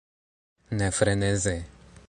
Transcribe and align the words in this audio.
Ne 0.79 0.89
freneze! 0.99 1.55